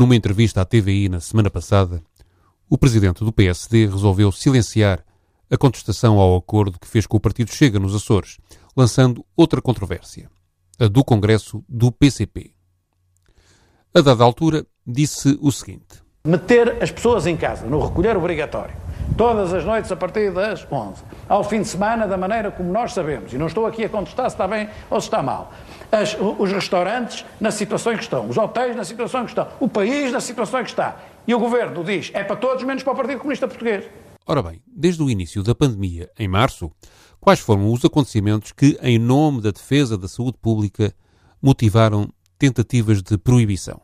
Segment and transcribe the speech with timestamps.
[0.00, 2.02] Numa entrevista à TVI na semana passada,
[2.70, 5.04] o presidente do PSD resolveu silenciar
[5.50, 8.38] a contestação ao acordo que fez com o partido Chega nos Açores,
[8.74, 10.30] lançando outra controvérsia,
[10.78, 12.54] a do Congresso do PCP.
[13.92, 18.74] A dada altura, disse o seguinte: Meter as pessoas em casa no recolher obrigatório,
[19.20, 22.94] todas as noites a partir das 11, ao fim de semana, da maneira como nós
[22.94, 25.52] sabemos, e não estou aqui a contestar se está bem ou se está mal,
[25.92, 29.46] as, os restaurantes na situação em que estão, os hotéis na situação em que estão,
[29.60, 30.98] o país na situação em que está.
[31.26, 33.84] E o governo diz é para todos, menos para o Partido Comunista Português.
[34.26, 36.72] Ora bem, desde o início da pandemia, em março,
[37.20, 40.94] quais foram os acontecimentos que, em nome da defesa da saúde pública,
[41.42, 43.82] motivaram tentativas de proibição?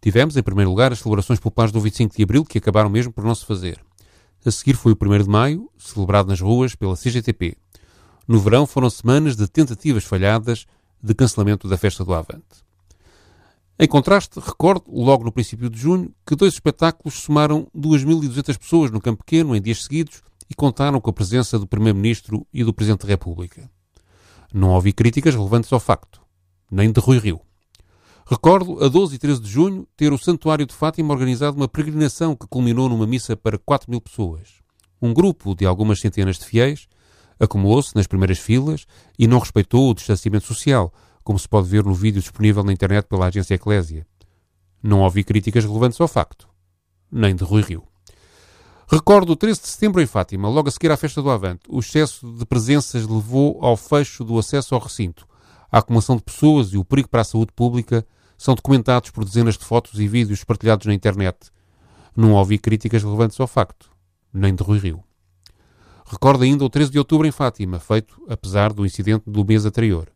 [0.00, 3.22] Tivemos, em primeiro lugar, as celebrações populares do 25 de Abril, que acabaram mesmo por
[3.22, 3.85] não se fazer.
[4.46, 7.56] A seguir foi o 1 de Maio, celebrado nas ruas pela CGTP.
[8.28, 10.66] No verão foram semanas de tentativas falhadas
[11.02, 12.64] de cancelamento da festa do Avante.
[13.76, 19.00] Em contraste, recordo, logo no princípio de junho, que dois espetáculos somaram 2.200 pessoas no
[19.00, 23.02] Campo Pequeno em dias seguidos e contaram com a presença do Primeiro-Ministro e do Presidente
[23.02, 23.68] da República.
[24.54, 26.22] Não ouvi críticas relevantes ao facto,
[26.70, 27.40] nem de Rui Rio.
[28.28, 32.34] Recordo, a 12 e 13 de junho, ter o Santuário de Fátima organizado uma peregrinação
[32.34, 34.54] que culminou numa missa para 4 mil pessoas.
[35.00, 36.88] Um grupo de algumas centenas de fiéis
[37.38, 38.84] acumulou-se nas primeiras filas
[39.16, 43.06] e não respeitou o distanciamento social, como se pode ver no vídeo disponível na internet
[43.06, 44.04] pela agência Eclésia.
[44.82, 46.48] Não ouvi críticas relevantes ao facto,
[47.12, 47.84] nem de Rui Rio.
[48.88, 51.62] Recordo o 13 de setembro em Fátima, logo a seguir à festa do Avante.
[51.68, 55.28] O excesso de presenças levou ao fecho do acesso ao recinto.
[55.70, 58.04] A acumulação de pessoas e o perigo para a saúde pública
[58.36, 61.50] são documentados por dezenas de fotos e vídeos partilhados na internet.
[62.16, 63.90] Não ouvi críticas relevantes ao facto,
[64.32, 65.02] nem de Rui Rio.
[66.06, 70.08] Recordo ainda o 13 de outubro em Fátima, feito apesar do incidente do mês anterior.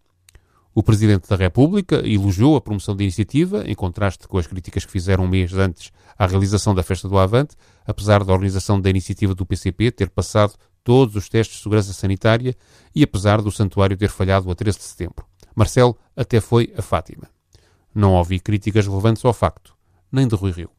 [0.73, 4.93] O Presidente da República elogiou a promoção da iniciativa, em contraste com as críticas que
[4.93, 9.35] fizeram um mês antes à realização da Festa do Avante, apesar da organização da iniciativa
[9.35, 10.55] do PCP ter passado
[10.85, 12.55] todos os testes de segurança sanitária
[12.95, 15.27] e apesar do santuário ter falhado a 13 de setembro.
[15.57, 17.29] Marcelo até foi a Fátima.
[17.95, 19.75] Não ouvi críticas relevantes ao facto,
[20.13, 20.71] nem de Rui Rio.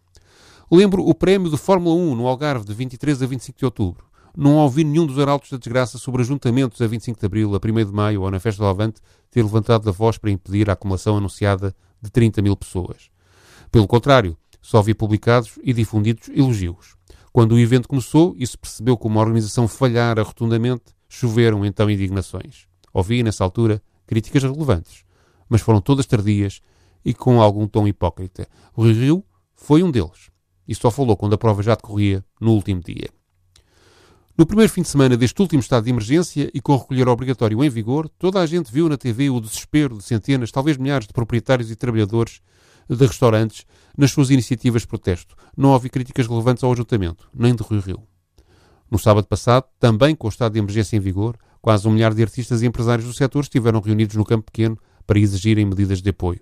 [0.71, 4.05] Lembro o prémio de Fórmula 1 no Algarve de 23 a 25 de outubro.
[4.35, 7.85] Não ouvi nenhum dos arautos da desgraça sobre ajuntamentos a 25 de abril, a 1
[7.85, 11.17] de maio ou na Festa do Avante ter levantado a voz para impedir a acumulação
[11.17, 13.09] anunciada de 30 mil pessoas.
[13.69, 16.95] Pelo contrário, só vi publicados e difundidos elogios.
[17.33, 22.67] Quando o evento começou e se percebeu como a organização falhara rotundamente, choveram então indignações.
[22.93, 25.03] Ouvi, nessa altura, críticas relevantes,
[25.49, 26.61] mas foram todas tardias
[27.03, 28.47] e com algum tom hipócrita.
[28.75, 29.23] O Rio
[29.55, 30.31] foi um deles
[30.67, 33.09] e só falou quando a prova já decorria no último dia.
[34.37, 37.63] No primeiro fim de semana deste último estado de emergência e com o recolher obrigatório
[37.63, 41.13] em vigor, toda a gente viu na TV o desespero de centenas, talvez milhares de
[41.13, 42.41] proprietários e trabalhadores
[42.89, 43.65] de restaurantes
[43.97, 45.35] nas suas iniciativas de protesto.
[45.55, 48.01] Não houve críticas relevantes ao ajuntamento, nem de Rui Rio.
[48.89, 52.23] No sábado passado, também com o estado de emergência em vigor, quase um milhar de
[52.23, 56.41] artistas e empresários do setor estiveram reunidos no Campo Pequeno para exigirem medidas de apoio.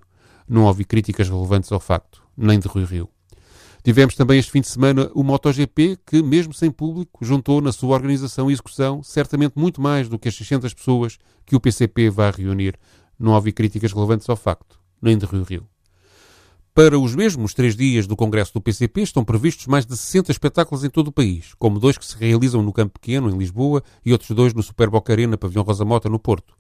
[0.50, 3.08] Não houve críticas relevantes ao facto, nem de Rui Rio.
[3.84, 7.94] Tivemos também este fim de semana o MotoGP, que, mesmo sem público, juntou na sua
[7.94, 12.32] organização e execução certamente muito mais do que as 600 pessoas que o PCP vai
[12.32, 12.78] reunir.
[13.18, 15.68] Não houve críticas relevantes ao facto, nem de Rio Rio.
[16.74, 20.84] Para os mesmos três dias do Congresso do PCP estão previstos mais de 60 espetáculos
[20.84, 24.12] em todo o país, como dois que se realizam no Campo Pequeno, em Lisboa, e
[24.12, 26.59] outros dois no Super Boca Arena, Pavilhão Rosa Mota, no Porto.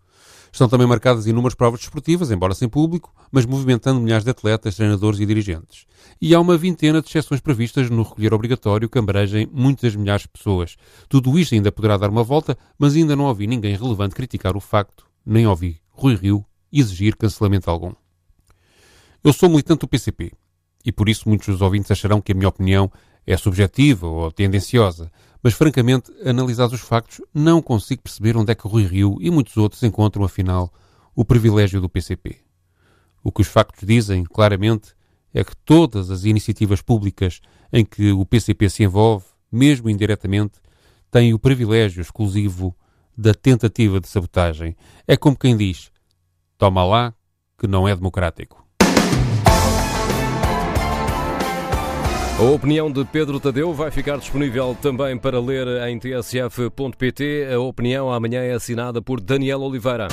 [0.51, 5.19] Estão também marcadas inúmeras provas desportivas, embora sem público, mas movimentando milhares de atletas, treinadores
[5.19, 5.85] e dirigentes.
[6.21, 10.29] E há uma vintena de exceções previstas no recolher obrigatório que abrangem muitas milhares de
[10.29, 10.75] pessoas.
[11.07, 14.59] Tudo isto ainda poderá dar uma volta, mas ainda não ouvi ninguém relevante criticar o
[14.59, 17.93] facto, nem ouvi Rui Rio exigir cancelamento algum.
[19.23, 20.31] Eu sou militante do PCP
[20.85, 22.91] e por isso muitos dos ouvintes acharão que a minha opinião
[23.31, 28.67] é subjetiva ou tendenciosa, mas francamente, analisados os factos, não consigo perceber onde é que
[28.67, 30.73] Rui Rio e muitos outros encontram, afinal,
[31.15, 32.37] o privilégio do PCP.
[33.23, 34.95] O que os factos dizem, claramente,
[35.31, 37.39] é que todas as iniciativas públicas
[37.71, 40.59] em que o PCP se envolve, mesmo indiretamente,
[41.11, 42.75] têm o privilégio exclusivo
[43.15, 44.75] da tentativa de sabotagem.
[45.07, 45.91] É como quem diz:
[46.57, 47.13] toma lá
[47.59, 48.65] que não é democrático.
[52.39, 57.49] A opinião de Pedro Tadeu vai ficar disponível também para ler em tsf.pt.
[57.53, 60.07] A opinião amanhã é assinada por Daniel Oliveira.